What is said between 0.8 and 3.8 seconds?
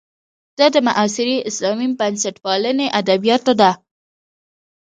معاصرې اسلامي بنسټپالنې ادبیاتو ده.